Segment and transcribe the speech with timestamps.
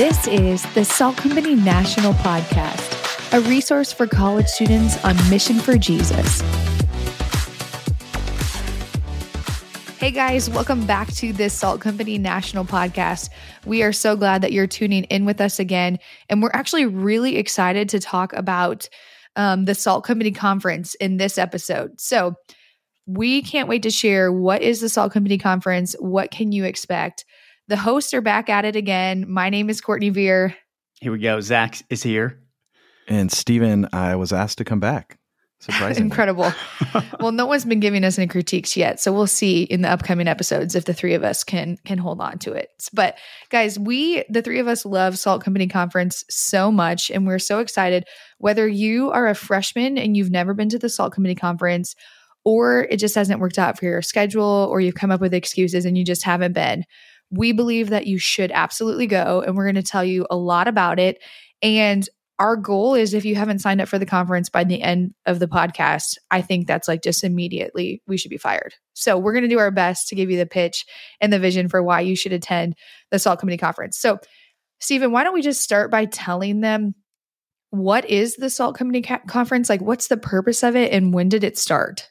[0.00, 5.76] This is the Salt Company National Podcast, a resource for college students on mission for
[5.76, 6.40] Jesus.
[9.98, 13.28] Hey guys, welcome back to this Salt Company National Podcast.
[13.66, 15.98] We are so glad that you're tuning in with us again.
[16.30, 18.88] And we're actually really excited to talk about
[19.36, 22.00] um, the Salt Company Conference in this episode.
[22.00, 22.36] So,
[23.06, 27.26] we can't wait to share what is the Salt Company Conference, what can you expect.
[27.70, 29.26] The hosts are back at it again.
[29.28, 30.56] My name is Courtney Veer.
[31.00, 31.40] Here we go.
[31.40, 32.36] Zach is here.
[33.06, 35.20] And Stephen, I was asked to come back.
[35.60, 36.06] Surprisingly.
[36.06, 36.52] Incredible.
[37.20, 40.26] well, no one's been giving us any critiques yet, so we'll see in the upcoming
[40.26, 42.70] episodes if the three of us can can hold on to it.
[42.92, 43.16] But
[43.50, 47.60] guys, we the three of us love Salt Company Conference so much and we're so
[47.60, 48.04] excited
[48.38, 51.94] whether you are a freshman and you've never been to the Salt Company Conference
[52.44, 55.84] or it just hasn't worked out for your schedule or you've come up with excuses
[55.84, 56.84] and you just haven't been.
[57.30, 60.68] We believe that you should absolutely go and we're going to tell you a lot
[60.68, 61.22] about it
[61.62, 62.08] and
[62.40, 65.38] our goal is if you haven't signed up for the conference by the end of
[65.38, 68.72] the podcast, I think that's like just immediately we should be fired.
[68.94, 70.86] So we're going to do our best to give you the pitch
[71.20, 72.76] and the vision for why you should attend
[73.10, 73.98] the Salt Company Conference.
[73.98, 74.18] So,
[74.80, 76.94] Stephen, why don't we just start by telling them
[77.68, 79.68] what is the Salt Company Conference?
[79.68, 82.10] Like, what's the purpose of it and when did it start?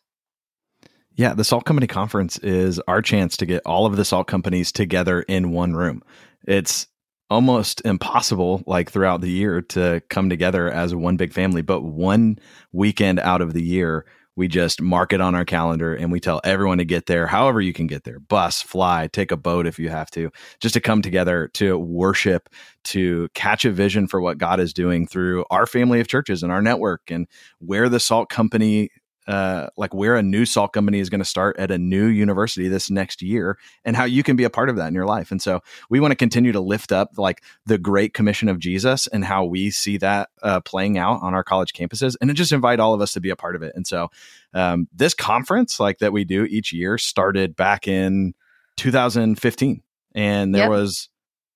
[1.20, 4.72] Yeah, the Salt Company Conference is our chance to get all of the salt companies
[4.72, 6.02] together in one room.
[6.48, 6.88] It's
[7.30, 12.40] almost impossible like throughout the year to come together as one big family but one
[12.72, 14.06] weekend out of the year
[14.38, 17.62] we just mark it on our calendar and we tell everyone to get there however
[17.62, 20.82] you can get there bus fly take a boat if you have to just to
[20.82, 22.50] come together to worship
[22.84, 26.52] to catch a vision for what god is doing through our family of churches and
[26.52, 27.28] our network and
[27.60, 28.90] where the salt company
[29.30, 32.68] uh, like where a new salt company is going to start at a new university
[32.68, 35.30] this next year and how you can be a part of that in your life.
[35.30, 39.06] And so we want to continue to lift up like the great commission of Jesus
[39.06, 42.80] and how we see that uh, playing out on our college campuses and just invite
[42.80, 43.72] all of us to be a part of it.
[43.76, 44.10] And so
[44.56, 48.34] um, this conference like that we do each year started back in
[48.78, 49.84] 2015
[50.16, 50.72] and there yep.
[50.72, 51.08] was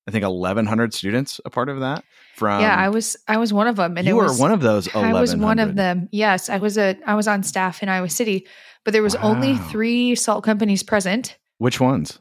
[0.08, 2.03] I think 1100 students a part of that
[2.36, 4.94] from Yeah, I was I was one of them and you were one of those
[4.94, 6.09] I was one of them.
[6.12, 8.47] Yes, I was a I was on staff in Iowa City,
[8.84, 9.24] but there was wow.
[9.24, 11.38] only 3 salt companies present.
[11.58, 12.19] Which ones?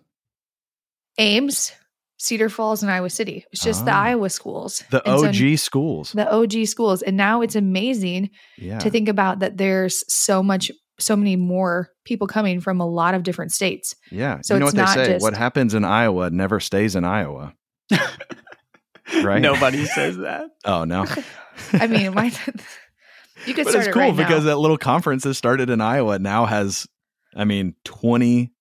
[1.19, 1.73] Ames,
[2.19, 3.45] Cedar Falls and Iowa City.
[3.53, 3.85] It's just oh.
[3.87, 4.03] the ah.
[4.03, 4.85] Iowa schools.
[4.91, 6.13] The and OG so, schools.
[6.13, 7.03] The OG schools.
[7.03, 8.79] And now it's amazing yeah.
[8.79, 10.71] to think about that there's so much
[11.01, 13.97] so many more people coming from a lot of different states.
[14.11, 14.41] Yeah.
[14.43, 15.07] So you know what they say?
[15.15, 17.55] Just, what happens in Iowa never stays in Iowa.
[19.23, 19.41] right?
[19.41, 20.51] Nobody says that.
[20.65, 21.07] Oh no.
[21.73, 22.33] I mean, why?
[23.47, 26.19] You could but start it's cool right because that little conference that started in Iowa
[26.19, 26.87] now has,
[27.35, 28.53] I mean, twenty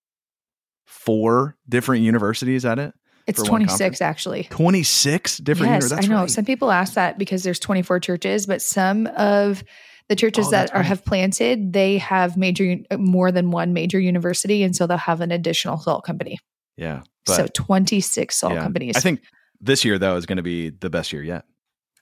[0.86, 2.92] four different universities at it.
[3.26, 4.44] It's 26 actually.
[4.50, 6.22] 26 different yes, I know.
[6.22, 6.30] Right.
[6.30, 9.62] Some people ask that because there's 24 churches, but some of
[10.08, 10.86] the churches oh, that are, right.
[10.86, 15.20] have planted, they have major uh, more than one major university and so they'll have
[15.20, 16.38] an additional salt company.
[16.76, 17.02] Yeah.
[17.26, 18.62] So 26 salt yeah.
[18.62, 18.96] companies.
[18.96, 19.22] I think
[19.60, 21.44] this year though is going to be the best year yet.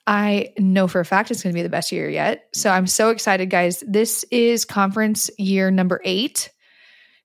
[0.07, 2.49] I know for a fact it's going to be the best year yet.
[2.53, 3.83] So I'm so excited, guys.
[3.87, 6.49] This is conference year number eight.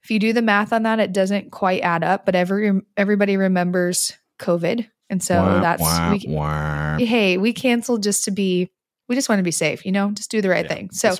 [0.02, 3.36] If you do the math on that, it doesn't quite add up, but every everybody
[3.36, 6.98] remembers COVID, and so wah, that's wah, we, wah.
[6.98, 8.70] hey, we canceled just to be.
[9.08, 10.90] We just want to be safe, you know, just do the right yeah, thing.
[10.90, 11.14] So,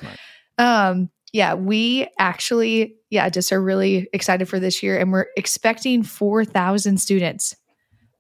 [0.58, 6.03] um, yeah, we actually, yeah, just are really excited for this year and we're expecting
[6.03, 7.55] 4,000 students.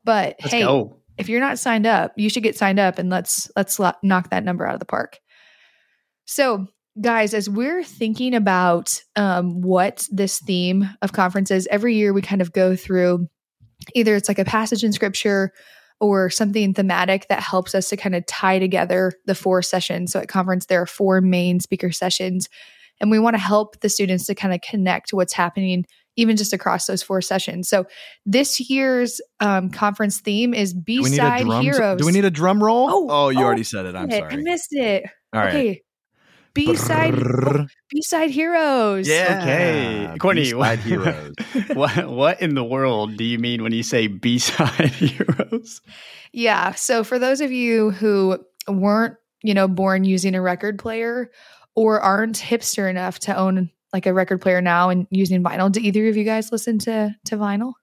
[0.04, 1.00] But let's hey, go.
[1.18, 4.30] if you're not signed up, you should get signed up and let's let's lo- knock
[4.30, 5.18] that number out of the park.
[6.26, 6.66] So,
[7.00, 12.40] guys, as we're thinking about um, what this theme of conferences, every year we kind
[12.40, 13.28] of go through
[13.94, 15.52] either it's like a passage in scripture
[15.98, 20.12] or something thematic that helps us to kind of tie together the four sessions.
[20.12, 22.48] So at conference, there are four main speaker sessions
[23.00, 25.84] and we want to help the students to kind of connect what's happening
[26.16, 27.68] even just across those four sessions.
[27.68, 27.86] So
[28.24, 31.98] this year's um, conference theme is B side heroes.
[31.98, 32.88] Do we need a drum roll?
[32.90, 33.94] Oh, oh you oh, already said it.
[33.94, 34.32] I'm sorry.
[34.32, 35.04] I missed it.
[35.32, 35.48] All right.
[35.48, 35.82] Okay.
[36.54, 37.14] B side
[37.90, 39.06] B side heroes.
[39.06, 39.40] Yeah.
[39.42, 40.18] Okay.
[40.18, 41.34] Courtney, B-side heroes.
[41.74, 45.82] what what in the world do you mean when you say B side heroes?
[46.32, 46.72] Yeah.
[46.72, 51.30] So for those of you who weren't, you know, born using a record player
[51.76, 55.70] or aren't hipster enough to own like a record player now and using vinyl.
[55.70, 57.74] Do either of you guys listen to to vinyl?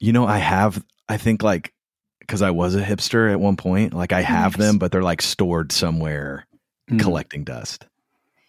[0.00, 0.84] You know, I have.
[1.08, 1.72] I think like
[2.20, 3.94] because I was a hipster at one point.
[3.94, 4.66] Like I have nice.
[4.66, 6.46] them, but they're like stored somewhere,
[6.90, 6.98] mm.
[7.00, 7.86] collecting dust.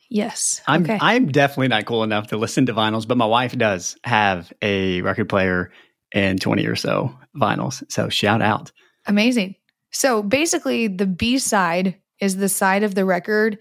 [0.09, 0.61] Yes.
[0.67, 0.97] I'm okay.
[0.99, 5.01] I'm definitely not cool enough to listen to vinyls, but my wife does have a
[5.01, 5.71] record player
[6.11, 7.81] and 20 or so vinyls.
[7.89, 8.73] So shout out.
[9.05, 9.55] Amazing.
[9.91, 13.57] So basically, the B side is the side of the record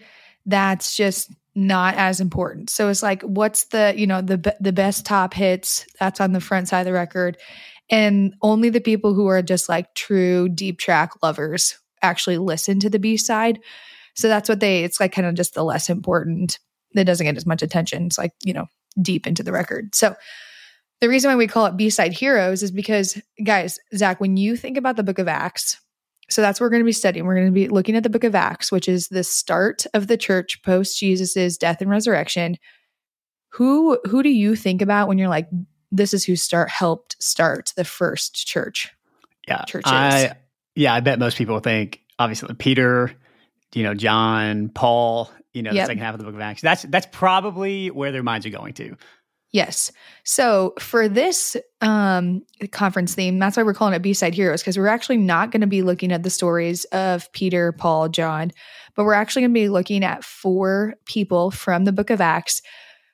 [0.47, 2.71] that's just not as important.
[2.71, 5.87] So it's like, what's the you know the the best top hits?
[5.99, 7.37] That's on the front side of the record,
[7.91, 12.91] and only the people who are just like true deep track lovers actually listen to
[12.91, 13.61] the B side.
[14.15, 14.85] So that's what they.
[14.85, 16.59] It's like kind of just the less important.
[16.95, 18.07] That doesn't get as much attention.
[18.07, 18.67] It's like you know
[19.01, 19.95] deep into the record.
[19.95, 20.15] So
[21.01, 24.57] the reason why we call it B side heroes is because, guys, Zach, when you
[24.57, 25.81] think about the book of Acts,
[26.31, 27.27] so that's what we're going to be studying.
[27.27, 30.06] We're going to be looking at the book of Acts, which is the start of
[30.06, 32.56] the church post Jesus's death and resurrection.
[33.55, 35.49] Who who do you think about when you're like,
[35.91, 38.91] this is who start helped start the first church?
[39.49, 39.91] Yeah, churches.
[39.91, 40.35] I,
[40.77, 43.12] yeah, I bet most people think obviously Peter,
[43.75, 45.85] you know, John, Paul, you know, yep.
[45.85, 46.62] the second half of the book of Acts.
[46.62, 48.97] That's that's probably where their minds are going to.
[49.52, 49.91] Yes.
[50.25, 54.79] So for this um, conference theme, that's why we're calling it B Side Heroes, because
[54.79, 58.52] we're actually not going to be looking at the stories of Peter, Paul, John,
[58.94, 62.62] but we're actually going to be looking at four people from the book of Acts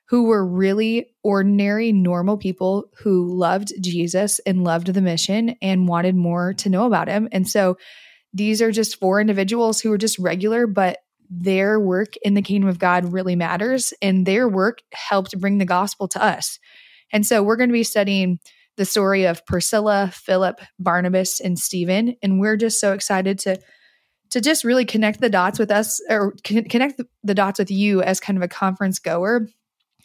[0.09, 6.15] who were really ordinary, normal people who loved Jesus and loved the mission and wanted
[6.15, 7.27] more to know about him.
[7.31, 7.77] And so
[8.31, 10.99] these are just four individuals who were just regular, but
[11.29, 15.65] their work in the kingdom of God really matters and their work helped bring the
[15.65, 16.59] gospel to us.
[17.11, 18.39] And so we're going to be studying
[18.77, 22.15] the story of Priscilla, Philip, Barnabas, and Stephen.
[22.21, 23.59] And we're just so excited to
[24.29, 28.19] to just really connect the dots with us or connect the dots with you as
[28.19, 29.47] kind of a conference goer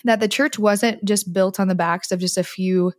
[0.04, 2.92] that the church wasn't just built on the backs of just a few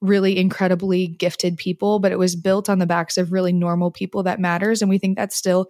[0.00, 4.22] really incredibly gifted people, but it was built on the backs of really normal people
[4.22, 4.82] that matters.
[4.82, 5.66] And we think that's still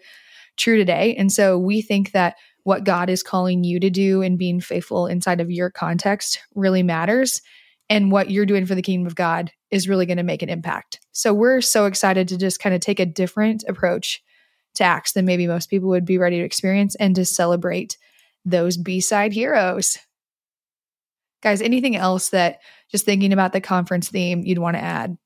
[0.56, 1.14] true today.
[1.16, 5.06] And so we think that what God is calling you to do and being faithful
[5.06, 7.42] inside of your context really matters.
[7.90, 10.48] And what you're doing for the kingdom of God is really going to make an
[10.48, 11.00] impact.
[11.12, 14.22] So we're so excited to just kind of take a different approach
[14.76, 17.98] to Acts than maybe most people would be ready to experience and to celebrate
[18.44, 19.98] those B side heroes.
[21.42, 22.60] Guys, anything else that
[22.90, 25.18] just thinking about the conference theme you'd want to add?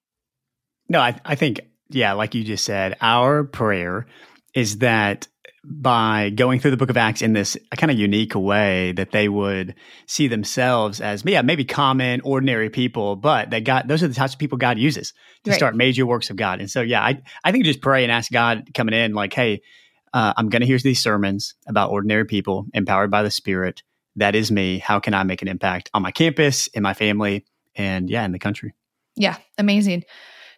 [0.89, 1.61] No, I, I think,
[1.91, 4.07] yeah, like you just said, our prayer
[4.55, 5.29] is that
[5.65, 9.29] by going through the book of Acts in this kind of unique way that they
[9.29, 9.75] would
[10.07, 14.33] see themselves as yeah, maybe common, ordinary people, but that God those are the types
[14.33, 15.13] of people God uses
[15.45, 15.57] to right.
[15.57, 16.61] start major works of God.
[16.61, 19.63] And so yeah, I I think just pray and ask God coming in like, hey,
[20.15, 23.83] uh, I'm going to hear these sermons about ordinary people empowered by the Spirit.
[24.17, 24.79] That is me.
[24.79, 28.33] How can I make an impact on my campus, in my family, and yeah, in
[28.33, 28.75] the country?
[29.17, 30.05] Yeah, amazing.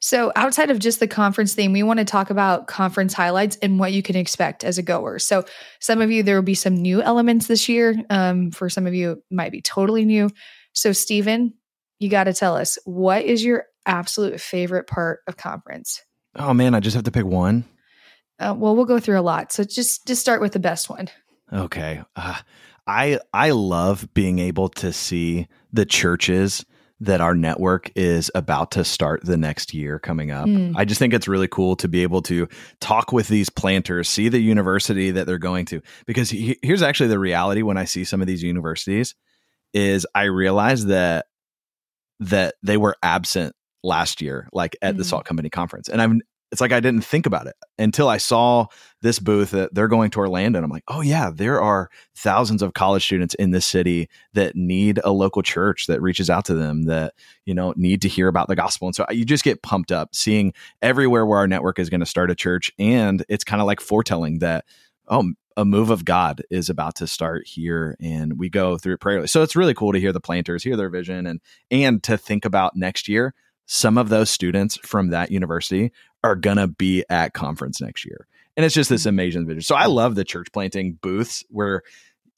[0.02, 3.78] So, outside of just the conference theme, we want to talk about conference highlights and
[3.78, 5.18] what you can expect as a goer.
[5.18, 5.44] So,
[5.78, 7.94] some of you, there will be some new elements this year.
[8.08, 10.30] Um, for some of you, it might be totally new.
[10.72, 11.52] So, Stephen,
[11.98, 16.02] you got to tell us what is your absolute favorite part of conference?
[16.34, 17.64] Oh man, I just have to pick one.
[18.38, 19.52] Uh, well, we'll go through a lot.
[19.52, 21.08] So, just just start with the best one.
[21.52, 22.02] Okay.
[22.16, 22.38] Uh,
[22.86, 26.64] I I love being able to see the churches
[27.00, 30.46] that our network is about to start the next year coming up.
[30.46, 30.74] Mm.
[30.76, 32.46] I just think it's really cool to be able to
[32.80, 35.80] talk with these planters, see the university that they're going to.
[36.06, 39.14] Because he, here's actually the reality when I see some of these universities
[39.72, 41.26] is I realize that
[42.20, 44.98] that they were absent last year like at mm.
[44.98, 45.88] the Salt Company conference.
[45.88, 48.66] And I'm it's like I didn't think about it until I saw
[49.02, 50.58] this booth that they're going to Orlando.
[50.58, 54.56] And I'm like, oh, yeah, there are thousands of college students in this city that
[54.56, 57.14] need a local church that reaches out to them that,
[57.46, 58.88] you know, need to hear about the gospel.
[58.88, 60.52] And so you just get pumped up seeing
[60.82, 62.72] everywhere where our network is going to start a church.
[62.78, 64.64] And it's kind of like foretelling that,
[65.08, 69.26] oh, a move of God is about to start here and we go through prayer.
[69.26, 71.40] So it's really cool to hear the planters, hear their vision and
[71.70, 73.34] and to think about next year
[73.72, 78.26] some of those students from that university are to be at conference next year.
[78.56, 79.08] And it's just this mm-hmm.
[79.10, 79.62] amazing vision.
[79.62, 81.82] So I love the church planting booths where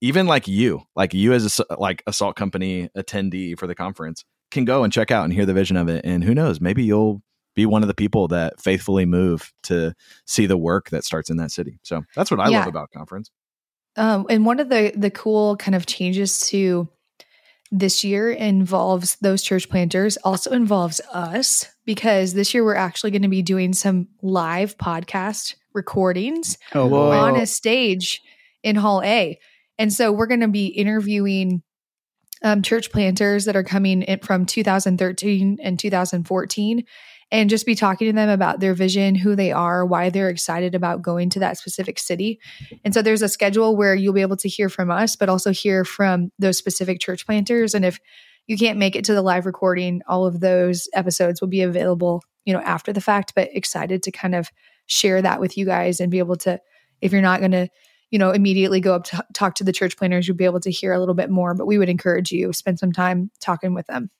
[0.00, 4.24] even like you, like you as a like a salt company attendee for the conference
[4.50, 6.04] can go and check out and hear the vision of it.
[6.04, 7.22] And who knows, maybe you'll
[7.54, 9.94] be one of the people that faithfully move to
[10.26, 11.78] see the work that starts in that city.
[11.82, 12.60] So that's what I yeah.
[12.60, 13.30] love about conference.
[13.96, 16.88] Um, and one of the the cool kind of changes to
[17.70, 23.22] this year involves those church planters, also involves us, because this year we're actually going
[23.22, 28.20] to be doing some live podcast recordings oh, on a stage
[28.62, 29.38] in Hall A.
[29.78, 31.62] And so we're going to be interviewing
[32.42, 36.84] um, church planters that are coming in from 2013 and 2014
[37.30, 40.74] and just be talking to them about their vision, who they are, why they're excited
[40.74, 42.38] about going to that specific city.
[42.84, 45.50] And so there's a schedule where you'll be able to hear from us, but also
[45.50, 47.74] hear from those specific church planters.
[47.74, 47.98] And if
[48.46, 52.22] you can't make it to the live recording, all of those episodes will be available,
[52.44, 54.50] you know, after the fact, but excited to kind of
[54.86, 56.60] share that with you guys and be able to,
[57.00, 57.68] if you're not going to,
[58.10, 60.70] you know, immediately go up to talk to the church planners, you'll be able to
[60.70, 61.54] hear a little bit more.
[61.54, 64.10] But we would encourage you spend some time talking with them.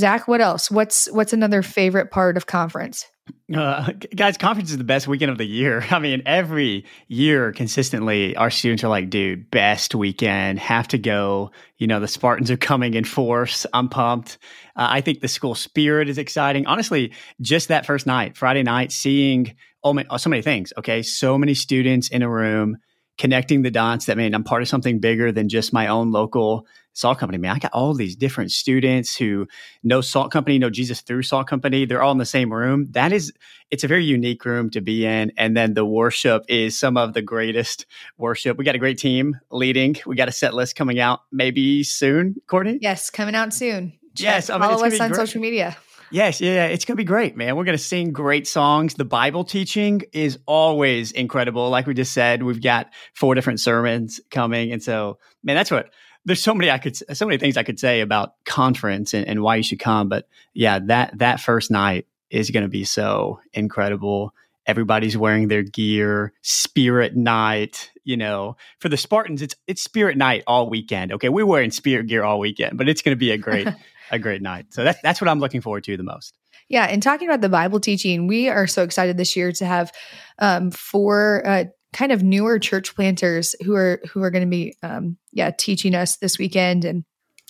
[0.00, 0.70] Zach, what else?
[0.70, 3.06] What's what's another favorite part of conference?
[3.54, 5.84] Uh, guys, conference is the best weekend of the year.
[5.90, 11.52] I mean, every year consistently, our students are like, dude, best weekend, have to go.
[11.78, 13.66] You know, the Spartans are coming in force.
[13.72, 14.38] I'm pumped.
[14.74, 16.66] Uh, I think the school spirit is exciting.
[16.66, 20.72] Honestly, just that first night, Friday night, seeing oh, man, oh, so many things.
[20.78, 21.02] Okay.
[21.02, 22.78] So many students in a room
[23.18, 26.66] connecting the dots that mean I'm part of something bigger than just my own local
[26.92, 27.38] salt company.
[27.38, 29.46] Man, I got all these different students who
[29.82, 31.84] know salt company, know Jesus through salt company.
[31.84, 32.88] They're all in the same room.
[32.90, 33.32] That is,
[33.70, 35.32] it's a very unique room to be in.
[35.36, 37.86] And then the worship is some of the greatest
[38.18, 38.58] worship.
[38.58, 39.96] We got a great team leading.
[40.06, 42.78] We got a set list coming out maybe soon, Courtney.
[42.80, 43.92] Yes, coming out soon.
[44.14, 45.16] Check, yes, I mean, follow us on great.
[45.16, 45.76] social media.
[46.12, 47.54] Yes, yeah, it's going to be great, man.
[47.54, 48.94] We're going to sing great songs.
[48.94, 51.70] The Bible teaching is always incredible.
[51.70, 54.72] Like we just said, we've got four different sermons coming.
[54.72, 55.90] And so, man, that's what
[56.24, 59.42] there's so many I could, so many things I could say about conference and, and
[59.42, 60.08] why you should come.
[60.08, 64.34] But yeah, that, that first night is going to be so incredible.
[64.66, 70.44] Everybody's wearing their gear, spirit night, you know, for the Spartans, it's, it's spirit night
[70.46, 71.12] all weekend.
[71.12, 71.28] Okay.
[71.28, 73.66] We're wearing spirit gear all weekend, but it's going to be a great,
[74.10, 74.66] a great night.
[74.70, 76.36] So that's that's what I'm looking forward to the most.
[76.68, 79.92] Yeah, and talking about the Bible teaching, we are so excited this year to have
[80.38, 84.76] um, four uh, kind of newer church planters who are who are going to be
[84.82, 87.04] um, yeah teaching us this weekend, and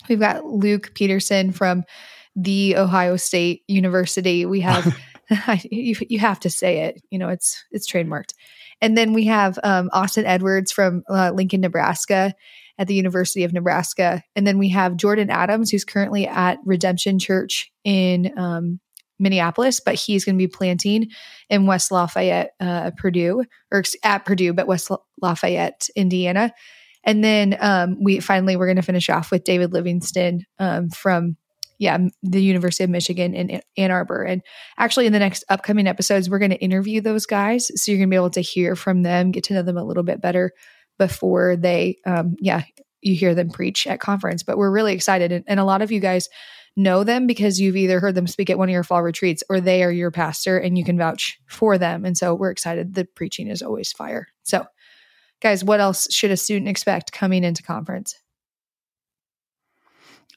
[0.09, 1.83] we've got Luke Peterson from
[2.35, 4.45] the Ohio State University.
[4.45, 4.95] We have
[5.63, 8.33] you, you have to say it, you know, it's it's trademarked.
[8.81, 12.33] And then we have um, Austin Edwards from uh, Lincoln, Nebraska,
[12.77, 14.23] at the University of Nebraska.
[14.35, 18.79] And then we have Jordan Adams, who's currently at Redemption Church in um,
[19.21, 21.09] Minneapolis, but he's going to be planting
[21.49, 24.89] in West Lafayette, uh, Purdue, or at Purdue, but West
[25.21, 26.51] Lafayette, Indiana.
[27.03, 31.37] And then um, we finally we're going to finish off with David Livingston um, from
[31.79, 34.23] yeah the University of Michigan in Ann Arbor.
[34.23, 34.41] And
[34.77, 38.09] actually, in the next upcoming episodes, we're going to interview those guys, so you're going
[38.09, 40.51] to be able to hear from them, get to know them a little bit better
[40.99, 42.61] before they, um, yeah,
[43.01, 44.43] you hear them preach at conference.
[44.43, 45.31] But we're really excited.
[45.31, 46.29] And, and a lot of you guys
[46.75, 49.59] know them because you've either heard them speak at one of your fall retreats or
[49.59, 52.05] they are your pastor and you can vouch for them.
[52.05, 52.93] And so we're excited.
[52.93, 54.27] The preaching is always fire.
[54.43, 54.65] So,
[55.41, 58.15] guys, what else should a student expect coming into conference?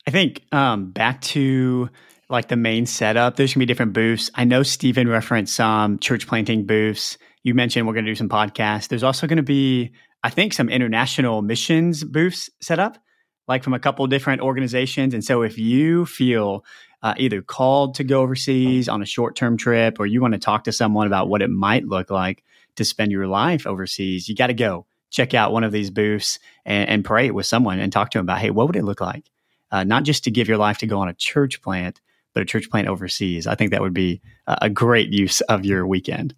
[0.06, 1.88] I think um, back to
[2.28, 4.30] like the main setup, there's gonna be different booths.
[4.34, 7.16] I know Stephen referenced some church planting booths.
[7.42, 8.88] You mentioned we're gonna do some podcasts.
[8.88, 12.98] There's also gonna be I think some international missions booths set up,
[13.46, 15.14] like from a couple different organizations.
[15.14, 16.64] And so if you feel
[17.02, 20.40] uh, either called to go overseas on a short term trip or you want to
[20.40, 22.42] talk to someone about what it might look like
[22.76, 26.38] to spend your life overseas, you got to go check out one of these booths
[26.64, 29.00] and, and, pray with someone and talk to them about, hey, what would it look
[29.00, 29.30] like?
[29.70, 32.00] Uh, not just to give your life to go on a church plant,
[32.32, 33.46] but a church plant overseas.
[33.46, 36.34] I think that would be a, a great use of your weekend.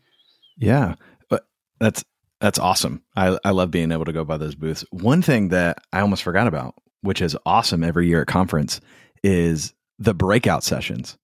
[0.59, 0.97] Yeah.
[1.31, 1.47] But
[1.79, 2.05] that's
[2.41, 3.03] that's awesome.
[3.17, 4.85] I, I love being able to go by those booths.
[4.91, 6.75] One thing that I almost forgot about,
[7.07, 8.81] which is awesome every year at conference,
[9.23, 11.17] is the breakout sessions.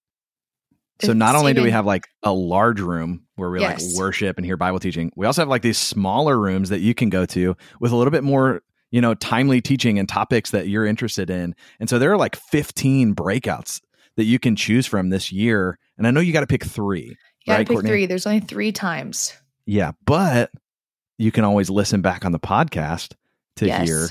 [1.00, 3.84] So not only do we have like a large room where we yes.
[3.84, 6.94] like worship and hear Bible teaching, we also have like these smaller rooms that you
[6.94, 8.62] can go to with a little bit more,
[8.92, 11.56] you know, timely teaching and topics that you're interested in.
[11.80, 13.80] And so there are like 15 breakouts
[14.16, 15.78] that you can choose from this year.
[15.98, 17.16] And I know you got to pick three.
[17.46, 17.90] Yeah, right, pick Courtney?
[17.90, 18.06] three.
[18.06, 19.32] There's only three times.
[19.66, 20.50] Yeah, but
[21.18, 23.14] you can always listen back on the podcast
[23.56, 23.88] to yes.
[23.88, 24.08] hear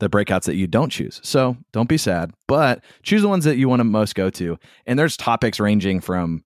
[0.00, 1.20] the breakouts that you don't choose.
[1.22, 4.58] So don't be sad, but choose the ones that you want to most go to.
[4.86, 6.44] And there's topics ranging from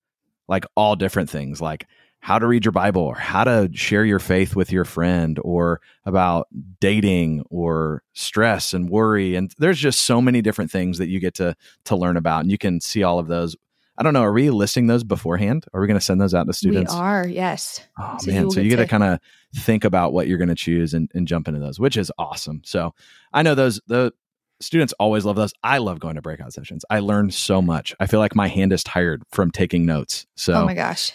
[0.49, 1.87] like all different things, like
[2.21, 5.81] how to read your Bible or how to share your faith with your friend or
[6.05, 6.49] about
[6.81, 9.35] dating or stress and worry.
[9.37, 12.41] And there's just so many different things that you get to to learn about.
[12.43, 13.57] And you can see all of those
[13.99, 14.23] I don't know.
[14.23, 15.67] Are we listing those beforehand?
[15.75, 16.95] Are we going to send those out to students?
[16.95, 17.81] We are, yes.
[17.99, 19.19] Oh so man, so you get to, to kind of
[19.57, 22.63] think about what you're going to choose and, and jump into those, which is awesome.
[22.65, 22.95] So
[23.33, 24.13] I know those the
[24.61, 25.53] students always love those.
[25.65, 26.85] I love going to breakout sessions.
[26.89, 27.93] I learn so much.
[27.99, 30.27] I feel like my hand is tired from taking notes.
[30.37, 31.13] So oh my gosh,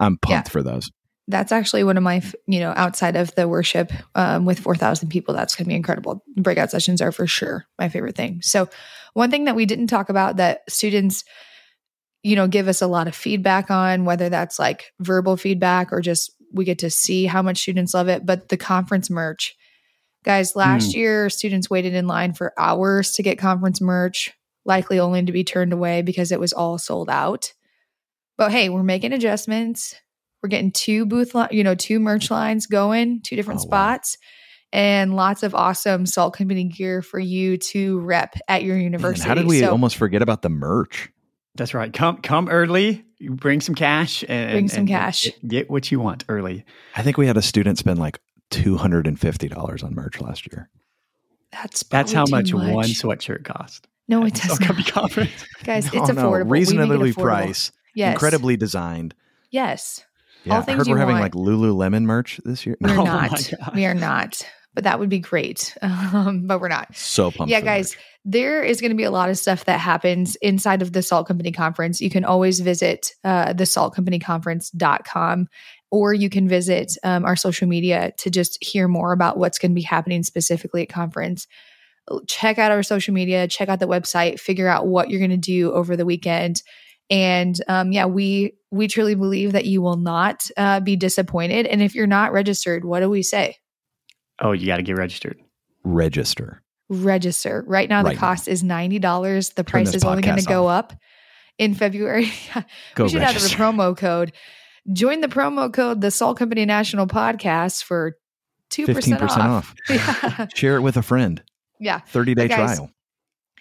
[0.00, 0.52] I'm pumped yeah.
[0.52, 0.90] for those.
[1.28, 5.32] That's actually one of my, you know, outside of the worship um, with 4,000 people,
[5.32, 6.22] that's going to be incredible.
[6.36, 8.42] Breakout sessions are for sure my favorite thing.
[8.42, 8.68] So,
[9.14, 11.24] one thing that we didn't talk about that students
[12.24, 16.00] you know, give us a lot of feedback on, whether that's like verbal feedback or
[16.00, 18.24] just we get to see how much students love it.
[18.24, 19.54] But the conference merch,
[20.24, 20.94] guys, last mm.
[20.94, 24.32] year students waited in line for hours to get conference merch,
[24.64, 27.52] likely only to be turned away because it was all sold out.
[28.38, 29.94] But hey, we're making adjustments.
[30.42, 33.68] We're getting two booth, li- you know, two merch lines going, two different Oh, wow.
[33.68, 34.16] spots,
[34.72, 39.28] and lots of awesome Salt Company gear for you to rep at your university.
[39.28, 41.10] how did we So almost forget about the merch?
[41.56, 41.92] That's right.
[41.92, 43.04] Come come early.
[43.18, 45.24] You bring some cash and Bring some and cash.
[45.24, 46.64] Get, get what you want early.
[46.96, 48.18] I think we had a student spend like
[48.50, 50.68] two hundred and fifty dollars on merch last year.
[51.52, 53.86] that's That's how probably much, too one sweatshirt cost.
[54.08, 54.84] No, it does not.
[54.86, 55.30] Conference.
[55.64, 56.32] Guys, No, it's affordable.
[56.32, 57.22] We make it reasonably affordable.
[57.22, 58.12] priced, Yes.
[58.14, 59.14] incredibly designed.
[59.50, 60.04] Yes.
[60.44, 61.34] Yeah, All I things heard you we're having want.
[61.34, 62.76] like Lululemon merch this year.
[62.80, 63.30] We're Oh not.
[63.30, 63.52] gosh.
[63.74, 64.46] We are not.
[64.74, 65.76] But that would be great.
[66.14, 66.94] Um, but we're not.
[66.94, 67.50] So pumped.
[67.50, 70.92] Yeah, guys, there is going to be a lot of stuff that happens inside of
[70.92, 72.00] the Salt Company Conference.
[72.00, 75.48] You can always visit uh, the saltcompanyconference.com
[75.90, 79.70] or you can visit um, our social media to just hear more about what's going
[79.70, 81.46] to be happening specifically at conference.
[82.26, 85.36] Check out our social media, check out the website, figure out what you're going to
[85.36, 86.62] do over the weekend.
[87.10, 91.66] And um, yeah, we we truly believe that you will not uh, be disappointed.
[91.66, 93.58] And if you're not registered, what do we say?
[94.40, 95.38] Oh, you got to get registered.
[95.84, 96.62] register.
[96.88, 97.64] register.
[97.66, 98.20] Right now, Right the now.
[98.20, 99.50] cost is ninety dollars.
[99.50, 100.92] The Turn price is only going to go up
[101.58, 102.32] in February.
[102.94, 103.56] Go we should have register.
[103.56, 104.32] a promo code.
[104.92, 108.16] Join the promo code the Salt Company National Podcast for
[108.70, 109.74] two Fifteen percent percent off.
[109.88, 110.28] off.
[110.38, 111.42] yeah, Share it with a friend.
[111.80, 112.00] yeah.
[112.00, 112.90] Thirty day guys, trial.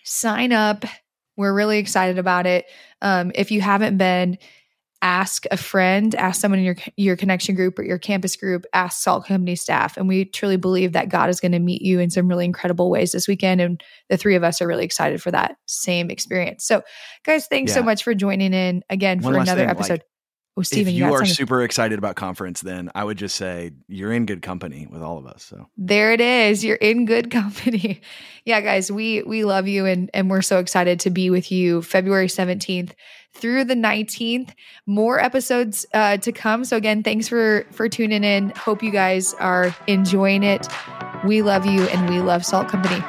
[0.03, 0.85] Sign up.
[1.37, 2.65] We're really excited about it.
[3.01, 4.37] Um, if you haven't been,
[5.03, 9.03] ask a friend, ask someone in your your connection group or your campus group, ask
[9.03, 12.09] Salt Company staff, and we truly believe that God is going to meet you in
[12.09, 13.61] some really incredible ways this weekend.
[13.61, 16.65] And the three of us are really excited for that same experience.
[16.65, 16.81] So,
[17.25, 20.03] guys, thanks so much for joining in again One for another thing, like, episode.
[20.55, 21.33] Oh, Stephen, if you, you, are something.
[21.33, 25.17] super excited about conference, then I would just say you're in good company with all
[25.17, 25.43] of us.
[25.43, 26.63] So There it is.
[26.63, 28.01] You're in good company.
[28.45, 31.81] yeah, guys, we we love you and and we're so excited to be with you
[31.81, 32.91] February 17th
[33.33, 34.51] through the 19th.
[34.85, 36.65] More episodes uh to come.
[36.65, 38.51] So again, thanks for for tuning in.
[38.51, 40.67] Hope you guys are enjoying it.
[41.25, 43.01] We love you and we love Salt Company.